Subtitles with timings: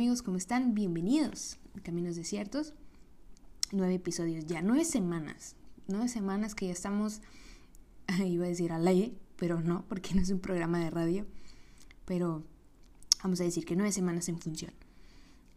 [0.00, 0.22] amigos?
[0.22, 0.72] ¿Cómo están?
[0.72, 2.72] Bienvenidos a Caminos Desiertos.
[3.70, 5.56] Nueve episodios ya, nueve semanas.
[5.88, 7.20] Nueve semanas que ya estamos,
[8.24, 11.26] iba a decir al aire, pero no, porque no es un programa de radio.
[12.06, 12.42] Pero
[13.22, 14.72] vamos a decir que nueve semanas en función.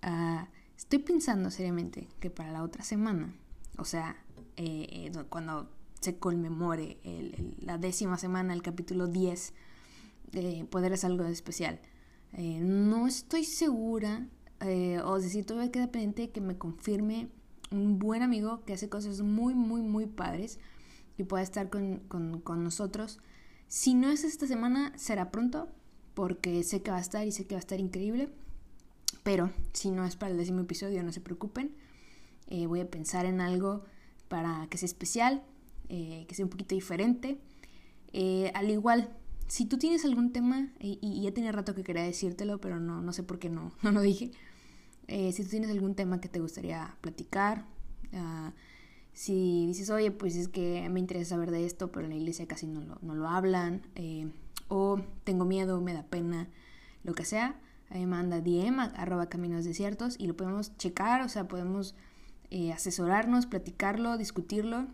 [0.01, 3.33] Ah, estoy pensando seriamente que para la otra semana,
[3.77, 4.17] o sea,
[4.57, 5.71] eh, eh, cuando
[6.01, 6.97] se conmemore
[7.61, 9.53] la décima semana, el capítulo 10,
[10.33, 11.79] de Poder es algo especial
[12.35, 14.27] eh, no estoy segura,
[14.61, 17.29] eh, o decir, todavía queda pendiente que me confirme
[17.71, 20.59] un buen amigo que hace cosas muy, muy, muy padres
[21.17, 23.19] y pueda estar con, con, nosotros.
[23.67, 25.69] Si no es esta semana, será pronto,
[26.15, 28.29] porque sé que va a estar y sé que va a estar increíble.
[29.23, 31.75] Pero si no es para el décimo episodio, no se preocupen.
[32.47, 33.85] Eh, voy a pensar en algo
[34.27, 35.43] para que sea especial,
[35.87, 37.37] que sea un poquito diferente.
[38.55, 39.15] al igual,
[39.47, 43.13] si tú tienes algún tema, y, ya tenía rato que quería decírtelo, pero no, no
[43.13, 44.31] sé por qué no, no lo dije.
[45.07, 47.65] Eh, si tú tienes algún tema que te gustaría platicar,
[48.13, 48.53] ah,
[49.13, 52.47] si dices, oye, pues es que me interesa saber de esto, pero en la iglesia
[52.47, 54.31] casi no lo, no lo hablan, eh,
[54.69, 56.47] o tengo miedo, me da pena,
[57.03, 61.47] lo que sea, ahí manda DM arroba caminos desiertos y lo podemos checar, o sea,
[61.47, 61.95] podemos
[62.49, 64.87] eh, asesorarnos, platicarlo, discutirlo,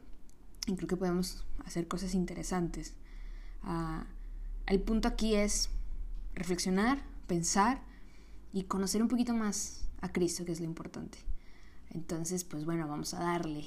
[0.67, 2.95] y creo que podemos hacer cosas interesantes.
[3.63, 4.03] Uh,
[4.69, 5.69] el punto aquí es
[6.35, 7.81] reflexionar, pensar
[8.53, 11.17] y conocer un poquito más a Cristo, que es lo importante.
[11.89, 13.65] Entonces, pues bueno, vamos a darle.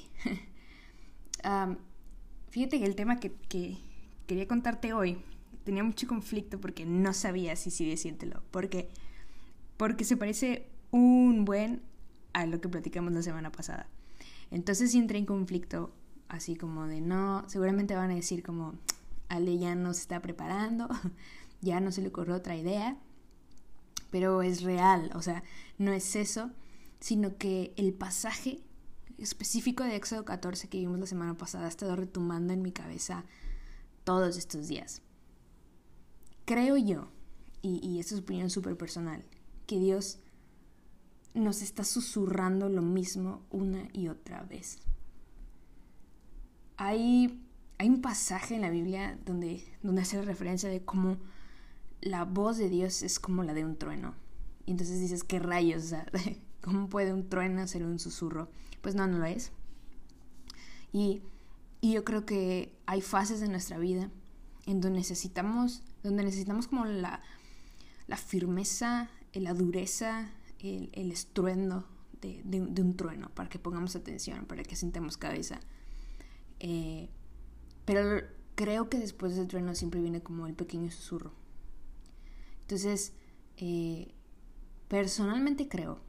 [2.49, 3.35] fíjate que el tema que,
[4.27, 5.21] quería contarte hoy
[5.65, 8.41] tenía mucho conflicto porque no sabía si sí decírtelo.
[8.49, 8.89] Porque,
[9.75, 11.81] porque se parece un buen
[12.31, 13.87] a lo que platicamos la semana pasada.
[14.51, 15.93] Entonces entré en conflicto,
[16.29, 18.75] así como de no, seguramente van a decir como,
[19.29, 20.89] Ale ya no se está preparando,
[21.61, 22.97] ya no se le ocurrió otra idea,
[24.11, 25.43] pero es real, o sea,
[25.77, 26.51] no es eso,
[26.99, 28.61] sino que el pasaje
[29.17, 33.25] específico de Éxodo 14 que vimos la semana pasada ha estado retumbando en mi cabeza
[34.03, 35.01] todos estos días.
[36.45, 37.09] Creo yo,
[37.61, 39.25] y, y esta es opinión súper personal,
[39.65, 40.19] que Dios
[41.33, 44.79] nos está susurrando lo mismo una y otra vez.
[46.77, 47.42] Hay
[47.83, 51.17] hay un pasaje en la Biblia donde, donde hace referencia de cómo
[51.99, 54.15] la voz de Dios es como la de un trueno.
[54.65, 55.93] Y entonces dices, ¿qué rayos?
[56.61, 58.49] ¿Cómo puede un trueno ser un susurro?
[58.79, 59.51] Pues no, no lo es.
[60.93, 61.23] Y,
[61.81, 64.09] y yo creo que hay fases de nuestra vida
[64.65, 67.21] en donde necesitamos, donde necesitamos como la,
[68.07, 70.29] la firmeza, la dureza,
[70.59, 71.85] el, el estruendo
[72.21, 75.59] de, de, un trueno para que pongamos atención, para que sintamos cabeza.
[76.61, 77.09] Eh,
[77.85, 78.21] pero
[78.55, 81.33] creo que después del trueno siempre viene como el pequeño susurro.
[82.61, 83.13] Entonces,
[83.57, 84.13] eh,
[84.87, 85.99] personalmente creo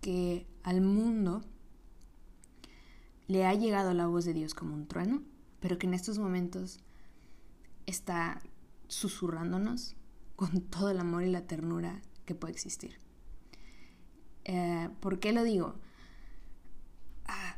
[0.00, 1.42] que al mundo
[3.26, 5.22] le ha llegado la voz de Dios como un trueno,
[5.60, 6.80] pero que en estos momentos
[7.86, 8.40] está
[8.88, 9.96] susurrándonos
[10.36, 12.98] con todo el amor y la ternura que puede existir.
[14.44, 15.74] Eh, ¿Por qué lo digo?
[17.26, 17.56] Ah,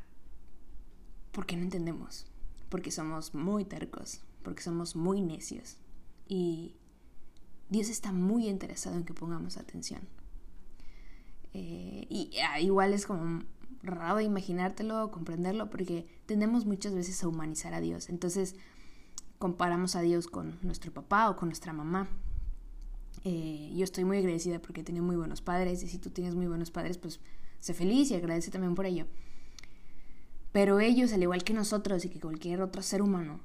[1.33, 2.27] porque no entendemos
[2.69, 5.79] porque somos muy tercos, porque somos muy necios.
[6.27, 6.77] Y
[7.71, 10.03] Dios está muy interesado en que pongamos atención.
[11.55, 13.43] Eh, y ah, igual es como
[13.83, 18.09] raro imaginártelo, comprenderlo, porque tendemos muchas veces a humanizar a Dios.
[18.09, 18.57] Entonces
[19.39, 22.09] comparamos a Dios con nuestro papá o con nuestra mamá.
[23.25, 26.35] Eh, yo estoy muy agradecida porque he tenido muy buenos padres y si tú tienes
[26.35, 27.21] muy buenos padres, pues
[27.61, 29.07] sé feliz y agradece también por ello.
[30.53, 33.41] Pero ellos, al igual que nosotros y que cualquier otro ser humano,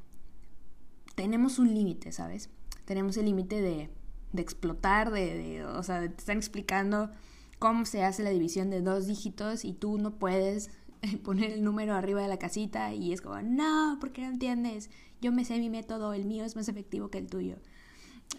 [1.15, 2.49] tenemos un límite, ¿sabes?
[2.85, 3.89] Tenemos el límite de,
[4.31, 7.11] de, explotar, de, o sea, te están explicando
[7.59, 10.69] cómo se hace la división de dos dígitos y tú no puedes
[11.23, 14.89] poner el número arriba de la casita y es como, no, ¿por qué no entiendes?
[15.21, 17.57] Yo me sé mi método, el mío es más efectivo que el tuyo.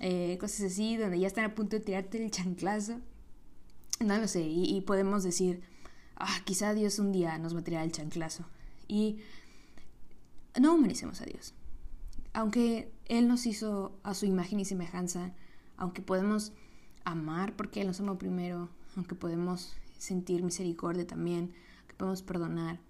[0.00, 3.00] Eh, cosas así, donde ya están a punto de tirarte el chanclazo.
[4.00, 5.62] No lo sé, y, y podemos decir,
[6.16, 8.44] ah, quizá Dios un día nos va a tirar el chanclazo.
[8.88, 9.18] Y
[10.60, 11.54] no humanicemos a Dios.
[12.32, 15.32] Aunque Él nos hizo a su imagen y semejanza,
[15.76, 16.52] aunque podemos
[17.04, 21.52] amar porque Él nos amó primero, aunque podemos sentir misericordia también,
[21.86, 22.80] que podemos perdonar,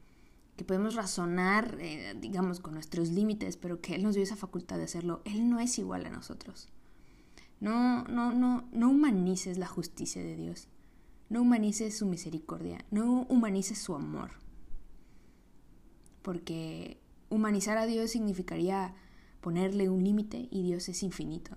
[0.56, 4.78] que podemos razonar, eh, digamos, con nuestros límites, pero que Él nos dio esa facultad
[4.78, 6.68] de hacerlo, Él no es igual a nosotros.
[7.60, 10.68] No, no, no, no humanices la justicia de Dios.
[11.30, 12.84] No humanices su misericordia.
[12.90, 14.43] No humanices su amor
[16.24, 16.98] porque
[17.28, 18.94] humanizar a Dios significaría
[19.42, 21.56] ponerle un límite y Dios es infinito,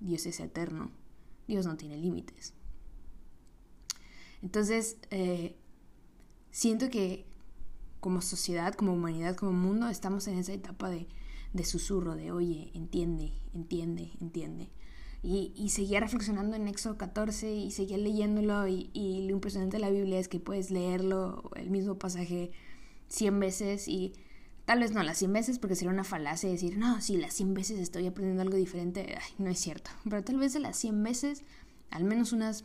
[0.00, 0.90] Dios es eterno,
[1.46, 2.52] Dios no tiene límites.
[4.42, 5.54] Entonces, eh,
[6.50, 7.26] siento que
[8.00, 11.06] como sociedad, como humanidad, como mundo, estamos en esa etapa de,
[11.52, 14.68] de susurro, de oye, entiende, entiende, entiende.
[15.22, 19.80] Y, y, seguía reflexionando en Éxodo 14 y seguía leyéndolo y, y, lo impresionante de
[19.80, 22.52] la Biblia es que puedes leerlo, el mismo pasaje,
[23.08, 24.14] 100 veces y
[24.64, 27.54] tal vez no las 100 veces porque sería una falacia decir, no, si las 100
[27.54, 29.90] veces estoy aprendiendo algo diferente, no es cierto.
[30.04, 31.44] Pero tal vez de las 100 veces,
[31.90, 32.64] al menos unas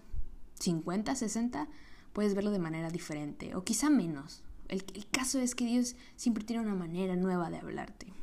[0.60, 1.68] 50, 60,
[2.14, 4.44] puedes verlo de manera diferente o quizá menos.
[4.68, 8.14] El, el caso es que Dios siempre tiene una manera nueva de hablarte.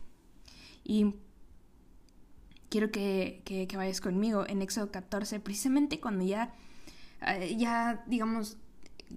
[0.84, 1.14] Y
[2.68, 6.54] quiero que, que, que, vayas conmigo en Éxodo 14, precisamente cuando ya,
[7.26, 8.56] eh, ya, digamos,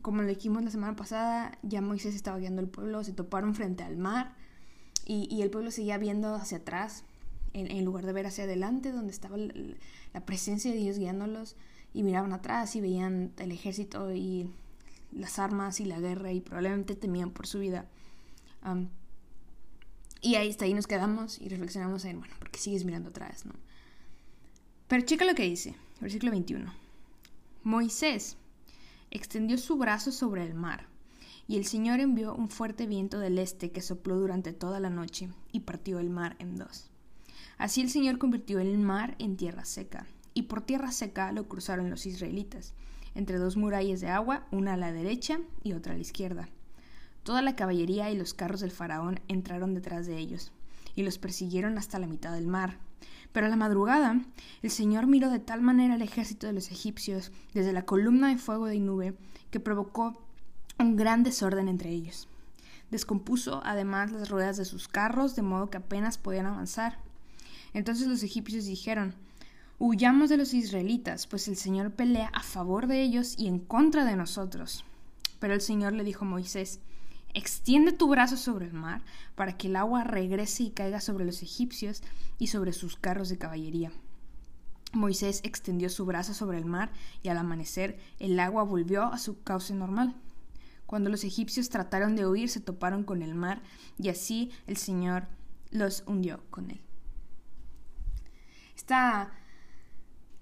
[0.02, 3.84] como lo dijimos la semana pasada, ya Moisés estaba guiando el pueblo, se toparon frente
[3.84, 4.36] al mar
[5.06, 7.04] y, el pueblo seguía viendo hacia atrás,
[7.54, 11.58] en, lugar de ver hacia adelante, donde estaba la, presencia de Dios guiándolos,
[11.94, 14.50] y miraban atrás y veían el ejército y
[15.12, 17.90] las armas y la guerra y probablemente temían por su vida.
[20.22, 23.46] Y ahí está, ahí nos quedamos y reflexionamos en, bueno, ¿por qué sigues mirando atrás,
[23.46, 23.54] no?
[24.88, 26.72] Pero checa lo que dice, versículo 21.
[27.64, 28.38] Moisés
[29.12, 30.88] extendió su brazo sobre el mar,
[31.48, 35.30] y el Señor envió un fuerte viento del este que sopló durante toda la noche
[35.52, 36.90] y partió el mar en dos.
[37.58, 41.90] Así el Señor convirtió el mar en tierra seca, y por tierra seca lo cruzaron
[41.90, 42.74] los israelitas,
[43.14, 46.50] entre dos murallas de agua, una a la derecha y otra a la izquierda.
[47.24, 50.52] Toda la caballería y los carros del faraón entraron detrás de ellos,
[50.96, 52.80] y los persiguieron hasta la mitad del mar.
[53.32, 54.22] Pero a la madrugada
[54.62, 58.38] el Señor miró de tal manera al ejército de los egipcios desde la columna de
[58.38, 59.16] fuego y nube
[59.50, 60.22] que provocó
[60.80, 62.28] un gran desorden entre ellos.
[62.90, 67.00] Descompuso además las ruedas de sus carros de modo que apenas podían avanzar.
[67.74, 69.16] Entonces los egipcios dijeron
[69.80, 74.06] Huyamos de los israelitas, pues el Señor pelea a favor de ellos y en contra
[74.06, 74.86] de nosotros.
[75.40, 76.80] Pero el Señor le dijo a Moisés
[77.34, 79.02] Extiende tu brazo sobre el mar
[79.36, 82.04] para que el agua regrese y caiga sobre los egipcios
[82.38, 83.92] y sobre sus carros de caballería.
[84.94, 86.92] Moisés extendió su brazo sobre el mar
[87.24, 90.16] y al amanecer el agua volvió a su cauce normal.
[90.86, 93.62] Cuando los egipcios trataron de huir se toparon con el mar
[93.98, 95.28] y así el Señor
[95.70, 96.82] los hundió con él.
[98.76, 99.32] Esta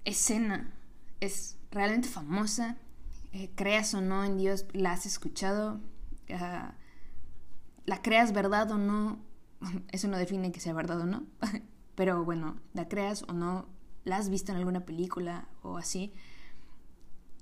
[0.04, 0.72] escena
[1.20, 2.76] es realmente famosa,
[3.32, 5.80] eh, creas o no en Dios, la has escuchado,
[6.30, 6.72] uh,
[7.86, 9.18] la creas verdad o no,
[9.92, 11.24] eso no define que sea verdad o no,
[11.94, 13.66] pero bueno, la creas o no,
[14.04, 16.12] la has visto en alguna película o así.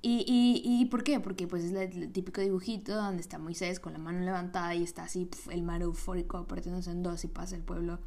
[0.00, 1.18] ¿Y, y, y por qué?
[1.18, 5.04] Porque pues es el, típico dibujito donde está Moisés con la mano levantada y está
[5.04, 7.98] así el mar eufórico partiéndose en dos y pasa el pueblo.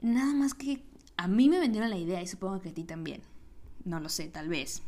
[0.00, 0.84] Nada más que
[1.16, 3.22] a mí me vendieron la idea y supongo que a ti también.
[3.84, 4.82] No lo sé, tal vez.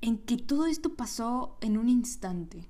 [0.00, 2.68] En que todo esto pasó en un instante.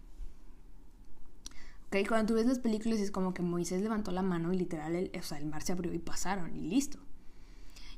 [2.03, 5.13] Cuando tú ves las películas es como que Moisés levantó la mano y literal el,
[5.17, 6.99] o sea, el mar se abrió y pasaron y listo.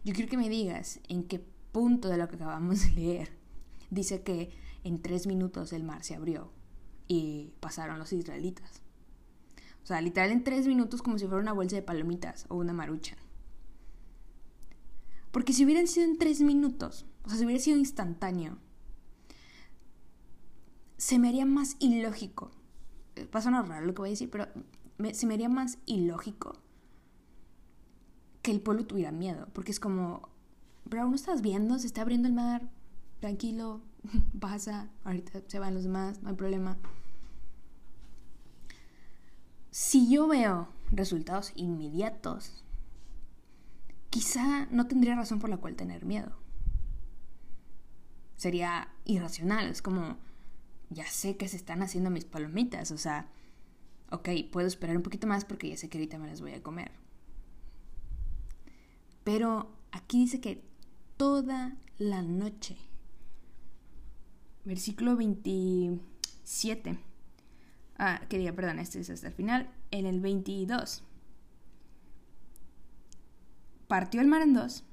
[0.04, 1.38] Yo quiero que me digas en qué
[1.72, 3.46] punto de lo que acabamos de leer
[3.90, 4.50] dice que
[4.84, 6.52] en tres minutos el mar se abrió
[7.08, 8.82] y pasaron los israelitas.
[9.82, 12.72] O sea, literal en tres minutos como si fuera una bolsa de palomitas o una
[12.72, 13.16] marucha.
[15.31, 18.58] Porque si hubieran sido en tres minutos, o sea, si hubiera sido instantáneo,
[20.96, 22.50] se me haría más ilógico
[23.35, 24.46] va a sonar raro lo que voy a decir, pero
[25.13, 26.55] se me haría más ilógico
[28.43, 30.29] que el pueblo tuviera miedo, porque es como,
[30.85, 32.69] bro, no estás viendo, se está abriendo el mar,
[33.20, 33.81] tranquilo,
[34.41, 36.77] pasa, ahorita se van los demás, no hay problema.
[39.70, 42.65] Si yo veo resultados inmediatos,
[44.11, 46.32] quizá no tendría razón por la cual tener miedo.
[48.37, 50.17] Sería irracional, es como,
[50.90, 53.28] ya sé que se están haciendo mis palomitas, o sea,
[54.10, 56.62] ok, puedo esperar un poquito más porque ya sé que ahorita me las voy a
[56.62, 56.93] comer.
[59.24, 60.62] Pero aquí dice que
[61.16, 62.76] toda la noche,
[64.64, 66.98] versículo 27,
[67.98, 71.02] ah, quería, perdón, este es hasta el final, en el 22,
[73.88, 74.84] partió el mar en dos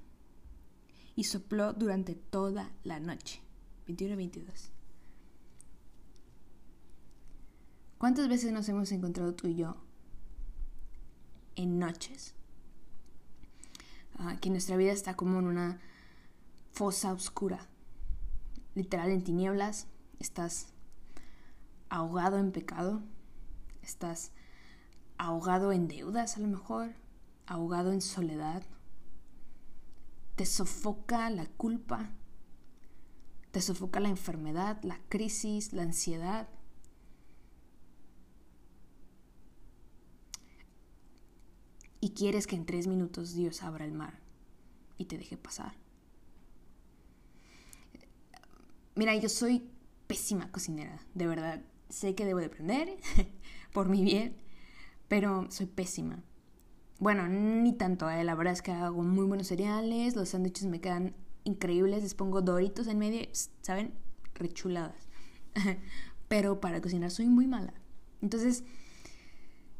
[1.15, 3.41] y sopló durante toda la noche,
[3.85, 4.72] 21 y 22.
[8.03, 9.77] ¿Cuántas veces nos hemos encontrado tú y yo
[11.55, 12.35] en noches?
[14.19, 15.79] Uh, que nuestra vida está como en una
[16.73, 17.69] fosa oscura,
[18.75, 19.87] literal en tinieblas,
[20.19, 20.73] estás
[21.87, 23.01] ahogado en pecado,
[23.81, 24.33] estás
[25.17, 26.95] ahogado en deudas a lo mejor,
[27.45, 28.63] ahogado en soledad,
[30.35, 32.09] te sofoca la culpa,
[33.51, 36.49] te sofoca la enfermedad, la crisis, la ansiedad.
[42.03, 44.19] Y quieres que en tres minutos Dios abra el mar
[44.97, 45.71] y te deje pasar.
[48.95, 49.69] Mira, yo soy
[50.05, 51.61] pésima cocinera, de verdad.
[51.87, 52.97] Sé que debo de aprender
[53.71, 54.35] por mi bien,
[55.07, 56.21] pero soy pésima.
[56.99, 58.25] Bueno, ni tanto, ¿eh?
[58.25, 62.41] la verdad es que hago muy buenos cereales, los sándwiches me quedan increíbles, les pongo
[62.41, 63.25] doritos en medio,
[63.61, 63.93] ¿saben?
[64.33, 65.07] Rechuladas.
[66.27, 67.73] Pero para cocinar soy muy mala.
[68.21, 68.65] Entonces,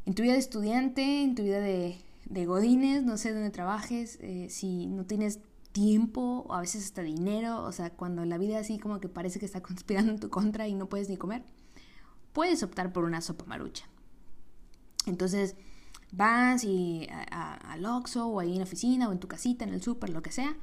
[0.06, 4.18] en tu vida de estudiante, en tu vida de, de godines, no sé dónde trabajes,
[4.22, 5.39] eh, si no tienes
[5.72, 9.39] tiempo o a veces hasta dinero, o sea, cuando la vida así como que parece
[9.39, 11.44] que está conspirando en tu contra y no puedes ni comer,
[12.32, 13.89] puedes optar por una sopa marucha.
[15.06, 15.56] Entonces,
[16.12, 19.82] vas y al Oxxo o ahí en la oficina o en tu casita, en el
[19.82, 20.56] súper, lo que sea,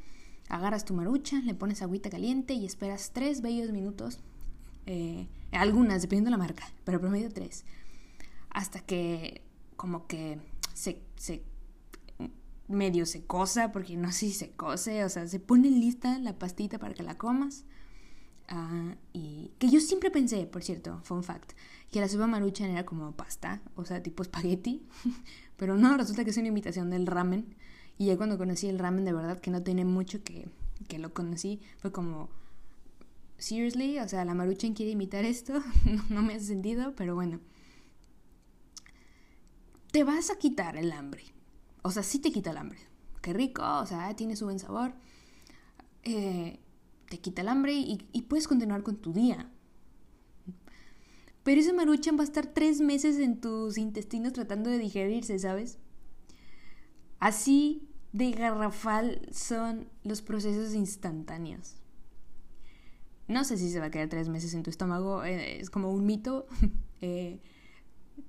[0.49, 4.21] agarras tu marucha, le pones agüita caliente y esperas tres bellos minutos,
[4.87, 7.64] eh, algunas, dependiendo de la marca, pero promedio tres,
[8.49, 9.43] hasta que
[9.76, 10.40] como que
[10.75, 11.45] se, se
[12.71, 16.39] medio se cosa, porque no sé si se cose, o sea, se pone lista la
[16.39, 17.65] pastita para que la comas.
[18.49, 21.53] Ah, y que yo siempre pensé, por cierto, fun fact,
[21.91, 24.83] que la sopa maruchan era como pasta, o sea, tipo espagueti,
[25.57, 27.55] pero no, resulta que es una imitación del ramen.
[27.99, 30.49] Y ya cuando conocí el ramen, de verdad que no tiene mucho que,
[30.89, 32.31] que lo conocí, fue como,
[33.41, 35.62] seriously, o sea, la Maruchan quiere imitar esto,
[36.11, 37.41] no, me hace sentido, pero bueno.
[39.93, 41.25] Te vas a quitar el hambre.
[41.83, 42.79] O sea, sí te quita el hambre.
[43.23, 44.95] Qué rico, o sea, tiene su buen sabor.
[46.03, 46.59] Eh,
[47.09, 49.51] te quita el hambre y, puedes continuar con tu día.
[51.43, 55.79] Pero ese maruchan va a estar tres meses en tus intestinos tratando de digerirse, ¿sabes?
[57.19, 61.77] Así de garrafal son los procesos instantáneos.
[63.27, 65.91] No sé si se va a quedar tres meses en tu estómago, eh, es como
[65.91, 66.47] un mito.
[67.03, 67.41] Eh,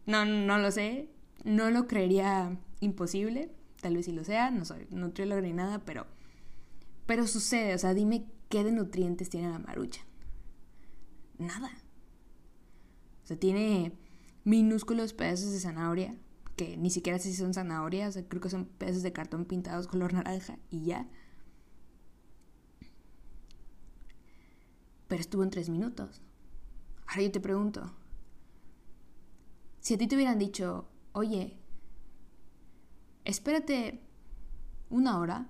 [0.05, 1.09] no, no lo sé,
[1.43, 6.05] no lo creería imposible, tal vez sí lo sea, no soy nutrióloga ni nada, pero,
[7.05, 10.01] pero sucede, o sea, dime qué de nutrientes tiene la marucha.
[11.37, 11.71] Nada.
[13.23, 13.93] O sea, tiene
[14.43, 16.17] minúsculos pedazos de zanahoria,
[16.55, 20.13] que ni siquiera sé si son zanahorias, creo que son pedazos de cartón pintados color
[20.13, 21.07] naranja y ya.
[25.07, 26.21] Pero estuvo en tres minutos.
[27.07, 27.93] Ahora yo te pregunto,
[29.81, 31.60] si a ti te hubieran dicho, oye,
[33.25, 34.01] espérate
[34.89, 35.49] una hora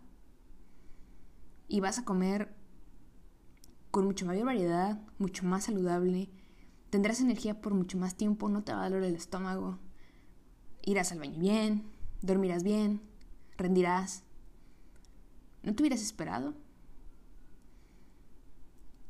[1.67, 2.53] y vas a comer
[3.91, 6.29] con mucho mayor variedad, mucho más saludable,
[6.89, 9.79] tendrás energía por mucho más tiempo, no te va a doler el estómago,
[10.83, 11.83] Irás al baño bien,
[12.21, 13.01] dormirás bien,
[13.55, 14.23] rendirás.
[15.61, 16.55] ¿No te hubieras esperado?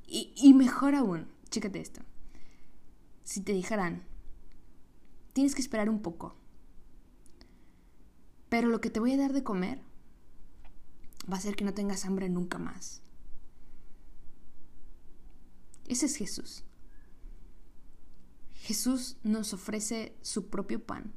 [0.05, 2.01] Y, y mejor aún, chécate esto.
[3.23, 4.03] Si te dijeran,
[5.31, 6.35] tienes que esperar un poco,
[8.51, 9.81] pero lo que te voy a dar de comer
[11.23, 13.01] va a hacer que no tengas hambre nunca más.
[15.87, 16.65] Ese es Jesús.
[18.55, 21.13] Jesús nos ofrece su propio pan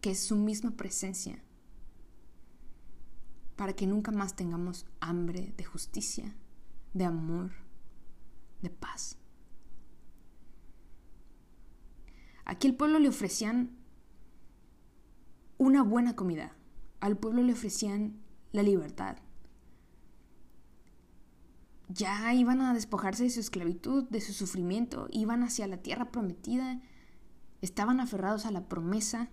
[0.00, 1.42] que es su misma presencia,
[3.56, 6.36] para que nunca más tengamos hambre de justicia,
[6.92, 7.50] de amor,
[8.62, 9.18] de paz.
[12.44, 13.83] Aquí el pueblo le ofrecían
[15.58, 16.56] una buena comida,
[17.00, 18.20] al pueblo le ofrecían
[18.52, 19.16] la libertad.
[21.88, 26.80] Ya iban a despojarse de su esclavitud, de su sufrimiento, iban hacia la tierra prometida,
[27.60, 29.30] estaban aferrados a la promesa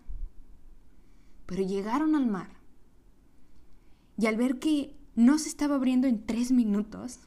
[1.52, 2.48] pero llegaron al mar.
[4.18, 7.20] Y al ver que no se estaba abriendo en tres minutos,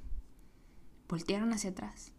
[1.11, 2.11] voltearon hacia atrás.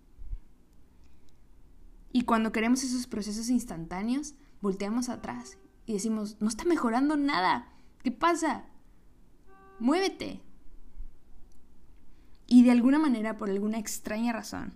[2.14, 7.72] Y cuando queremos esos procesos instantáneos, volteamos atrás y decimos, no está mejorando nada.
[8.04, 8.66] ¿Qué pasa?
[9.80, 10.42] Muévete.
[12.48, 14.74] Y de alguna manera, por alguna extraña razón,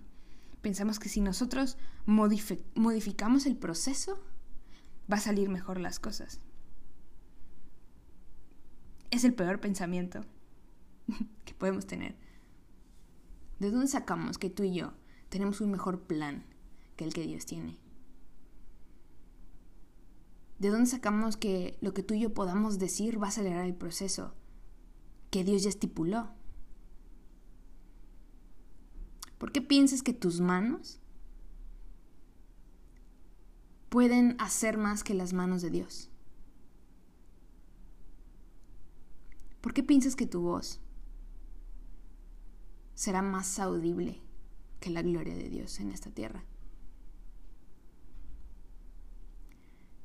[0.60, 4.22] pensamos que si nosotros modificamos el proceso,
[5.10, 6.40] va a salir mejor las cosas
[9.10, 10.24] es el peor pensamiento
[11.44, 12.16] que podemos tener.
[13.58, 14.92] ¿De dónde sacamos que tú y yo
[15.28, 16.44] tenemos un mejor plan
[16.96, 17.78] que el que Dios tiene?
[20.60, 23.74] ¿De dónde sacamos que lo que tú y yo podamos decir va a acelerar el
[23.74, 24.34] proceso
[25.30, 26.30] que Dios ya estipuló?
[29.38, 31.00] ¿Por qué piensas que tus manos
[33.88, 36.10] pueden hacer más que las manos de Dios?
[39.60, 40.80] ¿Por qué piensas que tu voz
[43.00, 44.20] será más audible
[44.78, 46.44] que la gloria de Dios en esta tierra.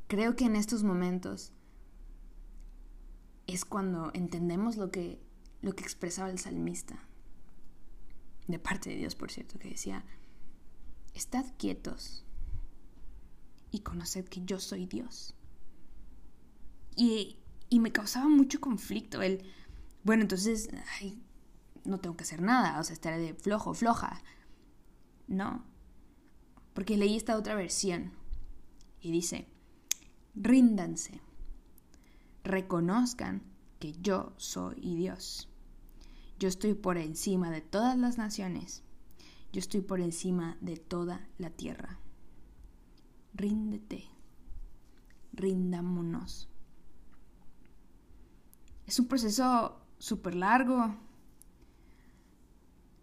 [0.08, 1.52] Creo que en estos momentos
[3.48, 5.20] es cuando entendemos lo que,
[5.62, 7.08] lo que expresaba el salmista,
[8.48, 10.06] de parte de Dios, por cierto, que decía,
[11.14, 12.24] estad quietos
[13.72, 15.36] y conoced que yo soy Dios.
[16.96, 19.44] Y, y me causaba mucho conflicto el,
[20.04, 20.70] bueno, entonces,
[21.84, 24.22] no tengo que hacer nada, o sea, estaré de flojo, floja.
[25.28, 25.66] No,
[26.74, 28.12] porque leí esta otra versión
[29.02, 29.48] y dice,
[30.36, 31.22] ríndanse,
[32.44, 33.42] reconozcan
[33.80, 35.50] que yo soy Dios.
[36.40, 38.84] Yo estoy por encima de todas las naciones.
[39.54, 42.00] Yo estoy por encima de toda la tierra.
[43.34, 44.06] Ríndete.
[45.34, 46.50] Rindámonos.
[48.86, 50.96] Es un proceso súper largo.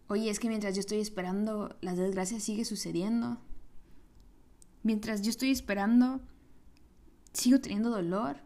[0.08, 3.38] Oye, es que mientras yo estoy esperando, la desgracia sigue sucediendo.
[4.82, 6.20] Mientras yo estoy esperando,
[7.32, 8.36] sigo teniendo dolor.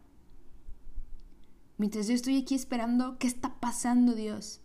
[1.78, 4.62] Mientras yo estoy aquí esperando, ¿qué está pasando, Dios?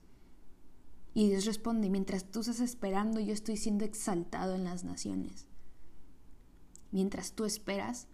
[1.13, 5.45] Y Dios responde, mientras tú estás esperando, yo estoy siendo exaltado en las naciones.
[6.91, 8.07] Mientras tú esperas,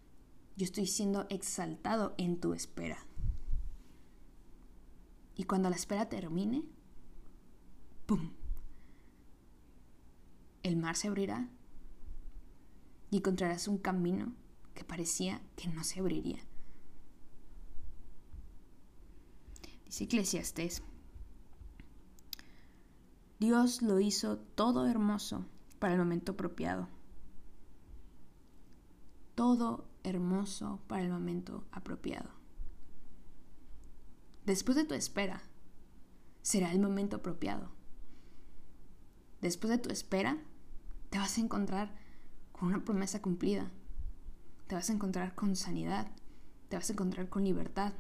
[0.56, 2.98] yo estoy siendo exaltado en tu espera.
[5.36, 6.64] Y cuando la espera termine,
[8.08, 8.32] ¡pum!
[10.64, 11.50] El mar se abrirá
[13.12, 14.34] y encontrarás un camino
[14.78, 16.38] que parecía que no se abriría.
[19.86, 20.84] Dice Eclesiastes,
[23.40, 25.48] Dios lo hizo todo hermoso
[25.80, 26.90] para el momento apropiado.
[29.34, 32.30] Todo hermoso para el momento apropiado.
[34.46, 35.42] Después de tu espera,
[36.44, 37.72] será el momento apropiado.
[39.42, 40.38] Después de tu espera,
[41.10, 41.96] te vas a encontrar
[42.52, 43.72] con una promesa cumplida.
[44.68, 46.12] Te vas a encontrar con sanidad.
[46.70, 47.94] Te vas a encontrar con libertad.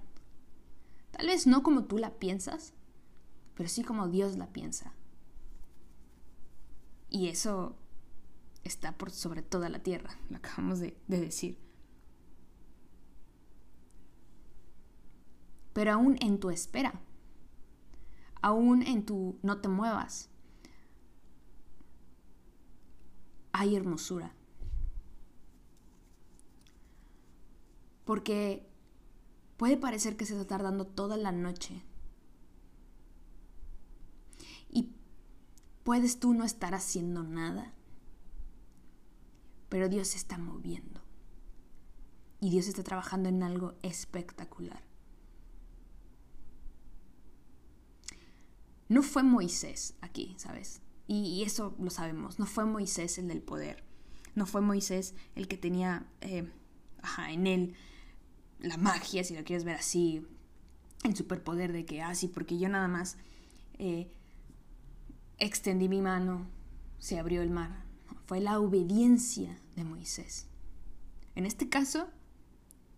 [1.11, 2.73] Tal vez no como tú la piensas,
[3.55, 4.93] pero sí como Dios la piensa.
[7.09, 7.77] Y eso
[8.63, 11.57] está por sobre toda la tierra, lo acabamos de, de decir.
[15.73, 16.99] Pero aún en tu espera,
[18.41, 20.29] aún en tu no te muevas,
[23.53, 24.36] hay hermosura.
[28.07, 28.67] Porque
[29.57, 31.83] puede parecer que se está tardando toda la noche
[35.87, 37.73] Puedes tú no estar haciendo nada,
[39.69, 41.01] pero Dios se está moviendo.
[42.41, 44.83] Y Dios está trabajando en algo espectacular.
[48.89, 50.81] No fue Moisés aquí, ¿sabes?
[51.07, 52.37] Y, eso lo sabemos.
[52.37, 53.85] No fue Moisés el del poder.
[54.35, 56.51] No fue Moisés el que tenía eh,
[57.29, 57.75] en él
[58.59, 60.25] la magia, si lo quieres ver así,
[61.03, 63.17] el superpoder de que, ah, sí, porque yo nada más
[63.77, 64.11] eh,
[65.39, 66.47] Extendí mi mano,
[66.97, 67.83] se abrió el mar.
[68.25, 70.47] Fue la obediencia de Moisés.
[71.35, 72.07] En este caso,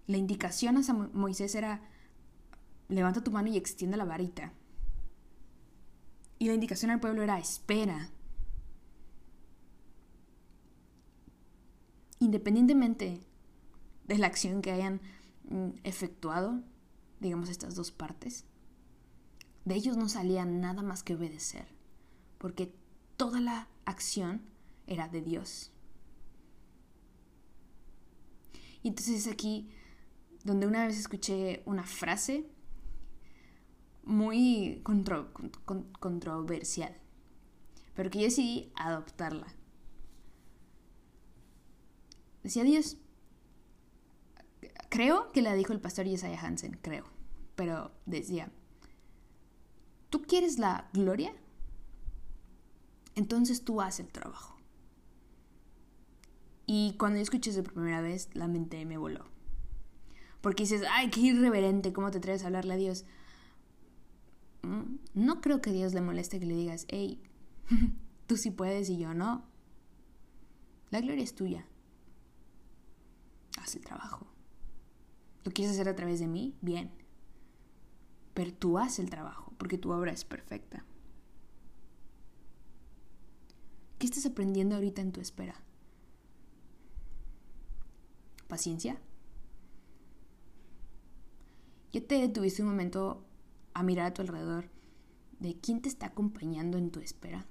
[0.08, 1.82] la indicación a Moisés era,
[2.88, 4.54] levanta tu mano y extiende la varita.
[6.40, 8.10] Y la indicación al pueblo era, espera.
[12.20, 13.22] Independientemente
[14.06, 15.02] de la acción que hayan
[15.84, 16.62] efectuado,
[17.20, 18.46] digamos estas dos partes,
[19.66, 21.80] de ellos no salía nada más que obedecer
[22.40, 22.74] porque
[23.18, 24.42] toda la acción
[24.88, 25.72] era de Dios.
[28.82, 29.70] Y entonces es aquí
[30.44, 32.50] donde una vez escuché una frase
[34.04, 34.82] muy
[36.00, 36.98] controversial,
[37.94, 39.54] pero que yo decidí adoptarla.
[42.42, 42.98] Decía Dios,
[44.90, 47.06] creo que la dijo el pastor Isaiah Hansen, creo,
[47.56, 48.52] pero decía,
[50.10, 51.34] ¿tú quieres la gloria
[53.20, 54.56] entonces tú haces el trabajo.
[56.66, 59.26] Y cuando yo escuché eso por primera vez, la mente me voló.
[60.40, 63.04] Porque dices, ay, qué irreverente, ¿cómo te atreves a hablarle a Dios?
[64.62, 67.22] Mm, no creo que Dios le moleste que le digas, hey,
[68.28, 69.44] tú sí puedes y yo no.
[70.90, 71.66] La gloria es tuya.
[73.58, 74.28] Haz el trabajo.
[75.50, 76.56] ¿Lo quieres hacer a través de mí?
[76.62, 76.92] Bien.
[78.36, 80.86] Pero tú haz el trabajo, porque tu obra es perfecta.
[83.98, 85.56] ¿Qué estás aprendiendo ahorita en tu espera?
[88.48, 89.02] ¿Paciencia?
[91.94, 93.26] ¿Ya te detuviste un momento
[93.74, 94.70] a mirar a tu alrededor
[95.40, 97.48] de quién te está acompañando en tu espera?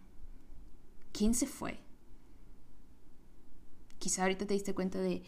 [1.11, 1.81] ¿Quién se fue?
[3.99, 5.25] Quizá ahorita te diste cuenta de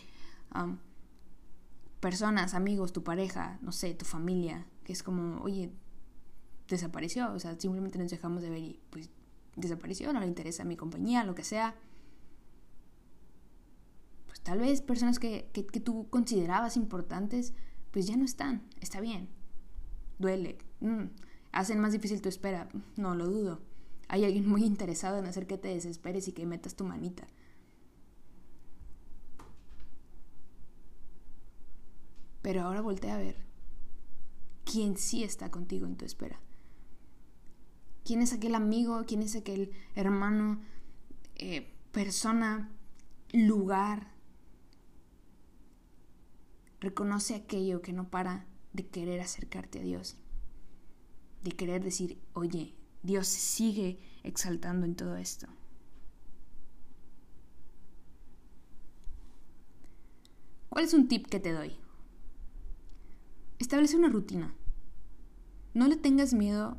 [2.00, 5.70] personas, amigos, tu pareja, no sé, tu familia, que es como, oye,
[6.68, 9.10] desapareció, o sea, simplemente nos dejamos de ver y pues
[9.56, 11.74] desapareció, no le interesa mi compañía, lo que sea.
[14.26, 17.52] Pues tal vez personas que, que, tú considerabas importantes,
[17.90, 19.28] pues ya no están, está bien,
[20.18, 21.04] duele, mm,
[21.52, 23.60] hacen más difícil tu espera, no lo dudo.
[24.08, 27.26] Hay alguien muy interesado en hacer que te desesperes y que metas tu manita.
[32.42, 33.36] Pero ahora voltea a ver
[34.64, 36.40] quién sí está contigo en tu espera.
[38.04, 39.04] ¿Quién es aquel amigo?
[39.06, 40.60] ¿Quién es aquel hermano,
[41.36, 42.70] eh, persona,
[43.32, 44.12] lugar?
[46.80, 50.16] Reconoce aquello que no para de querer acercarte a Dios,
[51.42, 55.46] de querer decir, oye, Dios sigue exaltando en todo esto.
[60.70, 61.76] ¿Cuál es un tip que te doy?
[63.60, 64.54] Establece una rutina.
[65.74, 66.78] No le tengas miedo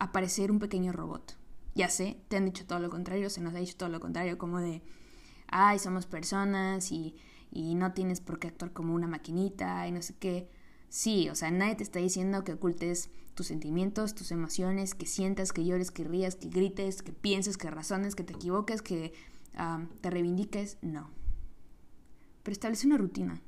[0.00, 1.38] a parecer un pequeño robot.
[1.76, 4.36] Ya sé, te han dicho todo lo contrario, se nos ha dicho todo lo contrario,
[4.36, 4.82] como de,
[5.46, 7.14] ay, somos personas y,
[7.52, 10.50] y no tienes por qué actuar como una maquinita y no sé qué.
[10.88, 15.52] Sí, o sea, nadie te está diciendo que ocultes tus sentimientos, tus emociones, que sientas,
[15.52, 19.12] que llores, que rías, que grites, que pienses, que razones, que te equivoques, que
[19.54, 20.78] ah, te reivindiques.
[20.82, 21.10] No.
[22.42, 23.40] Pero establece una rutina.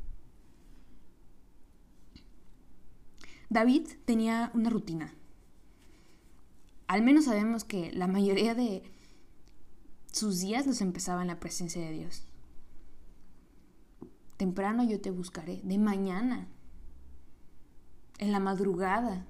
[3.51, 5.15] David tenía una rutina.
[6.87, 8.83] Al menos sabemos que la mayoría de
[10.13, 12.25] sus días los empezaba en la presencia de Dios.
[14.37, 16.49] Temprano yo te buscaré, de mañana,
[18.19, 19.27] en la madrugada.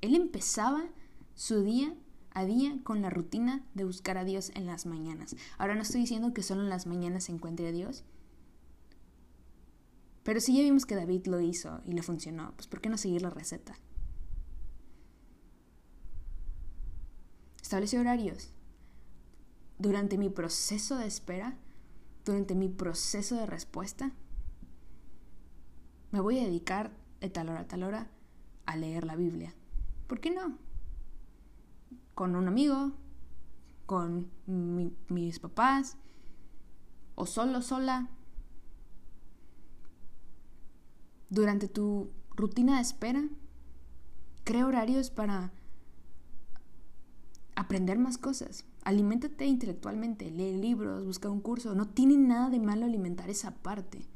[0.00, 0.84] Él empezaba
[1.34, 1.94] su día
[2.34, 5.36] a día con la rutina de buscar a Dios en las mañanas.
[5.58, 8.04] Ahora no estoy diciendo que solo en las mañanas se encuentre a Dios,
[10.22, 12.96] pero si ya vimos que David lo hizo y le funcionó, pues ¿por qué no
[12.96, 13.74] seguir la receta?
[17.60, 18.52] Establece horarios.
[19.78, 21.56] Durante mi proceso de espera,
[22.24, 24.12] durante mi proceso de respuesta,
[26.12, 28.10] me voy a dedicar de tal hora a tal hora
[28.66, 29.54] a leer la Biblia.
[30.06, 30.58] ¿Por qué no?
[32.14, 32.92] Con un amigo,
[33.86, 35.96] con mis papás,
[37.14, 38.10] o solo, sola,
[41.32, 43.24] durante tu rutina de espera,
[44.44, 45.50] crea horarios para
[47.56, 48.66] aprender más cosas.
[48.84, 51.74] Aliméntate intelectualmente, lee libros, busca un curso.
[51.74, 54.06] No tiene nada de malo alimentar esa parte.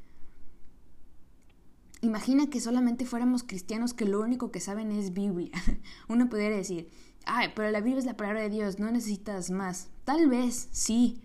[2.02, 5.52] Imagina que solamente fuéramos cristianos que lo único que saben es Biblia.
[6.09, 6.90] Uno podría decir,
[7.24, 9.88] ay, pero la Biblia es la palabra de Dios, no necesitas más.
[10.05, 11.22] Tal vez, sí.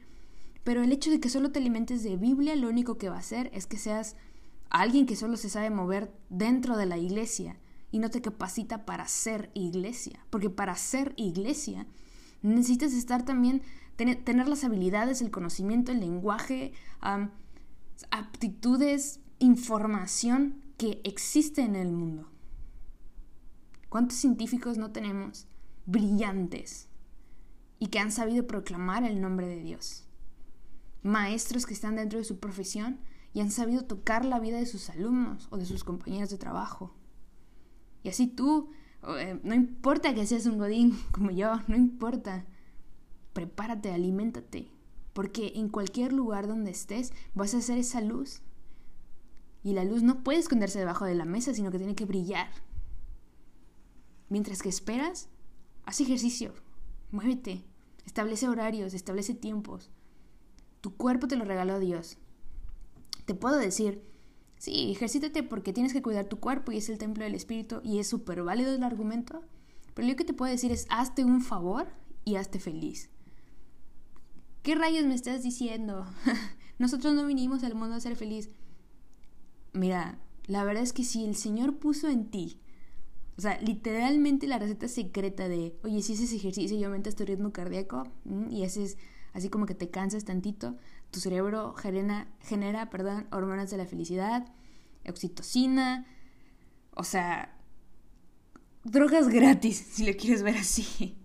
[0.64, 3.20] Pero el hecho de que solo te alimentes de Biblia, lo único que va a
[3.20, 4.16] hacer es que seas
[4.72, 7.58] alguien que solo se sabe mover dentro de la iglesia
[7.92, 10.26] y no te capacita para ser iglesia.
[10.30, 11.86] Porque para ser iglesia
[12.42, 13.62] necesitas estar también,
[13.98, 16.72] tener, las habilidades, el conocimiento, el lenguaje,
[18.10, 22.30] aptitudes, información que existe en el mundo.
[23.90, 25.48] ¿Cuántos científicos no tenemos
[25.86, 26.88] brillantes
[27.78, 30.08] y que han sabido proclamar el nombre de Dios?
[31.04, 33.00] Maestros que están dentro de su profesión
[33.34, 36.94] y han sabido tocar la vida de sus alumnos o de sus compañeros de trabajo.
[38.04, 38.72] Y así tú,
[39.18, 42.46] eh, no importa que seas un godín como yo, no importa.
[43.34, 44.72] Prepárate, aliméntate,
[45.14, 48.42] porque en cualquier lugar donde estés vas a ser esa luz.
[49.64, 52.50] Y la luz no puede esconderse debajo de la mesa, sino que tiene que brillar.
[54.28, 55.30] Mientras que esperas,
[55.86, 56.54] haz ejercicio,
[57.12, 57.64] muévete,
[58.06, 59.92] establece horarios, establece tiempos.
[60.82, 62.18] Tu cuerpo te lo regaló Dios,
[63.32, 64.04] te puedo decir,
[64.58, 68.00] sí, ejercítate porque tienes que cuidar tu cuerpo y es el templo del espíritu y
[68.00, 69.42] es súper válido el argumento,
[69.94, 71.88] pero yo que te puedo decir es, hazte un favor
[72.26, 73.10] y hazte feliz.
[74.64, 76.06] ¿Qué rayos me estás diciendo?
[76.78, 78.50] Nosotros no vinimos al mundo a ser feliz.
[79.72, 82.60] Mira, la verdad es que si el Señor puso en ti,
[83.38, 87.54] o sea, literalmente la receta secreta de, oye, si haces ejercicio y aumentas tu ritmo
[87.54, 88.98] cardíaco mm, y haces
[89.32, 90.76] así como que te cansas tantito,
[91.12, 92.28] tu cerebro genera,
[93.32, 94.48] hormonas de la felicidad,
[95.08, 96.06] oxitocina,
[96.96, 97.58] o sea,
[98.84, 101.18] drogas gratis, si lo quieres ver así.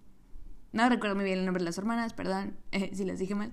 [0.73, 3.53] No recuerdo muy bien el nombre de las hormonas, perdón eh, si las dije mal.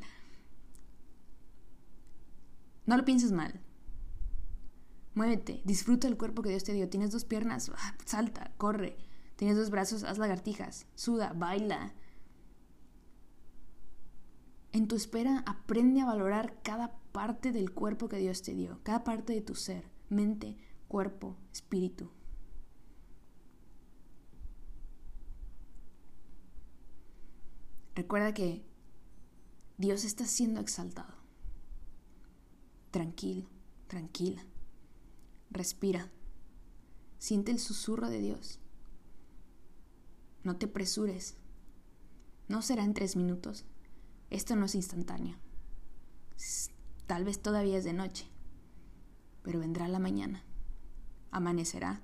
[2.86, 3.62] No lo pienses mal.
[5.14, 6.90] Muévete, disfruta el cuerpo que Dios te dio.
[6.90, 8.98] Tienes dos piernas, ah, salta, corre.
[9.36, 11.94] Tienes dos brazos, haz lagartijas, suda, baila.
[14.74, 19.04] En tu espera aprende a valorar cada parte del cuerpo que Dios te dio, cada
[19.04, 20.58] parte de tu ser, mente,
[20.88, 22.10] cuerpo, espíritu.
[27.94, 28.66] Recuerda que
[29.78, 31.14] Dios está siendo exaltado.
[32.90, 33.48] Tranquilo,
[33.86, 34.44] tranquila.
[35.52, 36.12] Respira.
[37.20, 38.60] Siente el susurro de Dios.
[40.44, 41.38] No te apresures.
[42.48, 43.66] No será en tres minutos.
[44.34, 45.38] Esto no es instantáneo.
[47.06, 48.26] Tal vez todavía es de noche,
[49.44, 50.44] pero vendrá la mañana.
[51.30, 52.02] Amanecerá.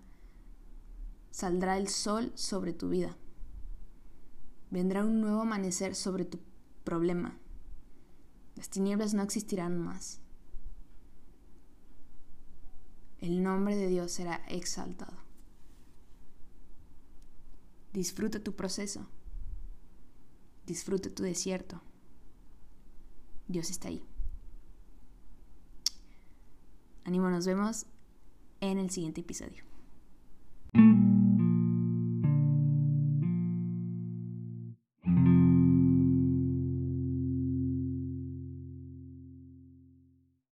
[1.32, 3.18] Saldrá el sol sobre tu vida.
[4.70, 6.40] Vendrá un nuevo amanecer sobre tu
[6.84, 7.36] problema.
[8.56, 10.22] Las tinieblas no existirán más.
[13.18, 15.18] El nombre de Dios será exaltado.
[17.92, 19.08] Disfruta tu proceso.
[20.68, 21.82] Disfruta tu desierto.
[23.50, 24.02] Dios está ahí.
[27.04, 27.88] Ánimo, nos vemos
[28.62, 29.64] en el siguiente episodio.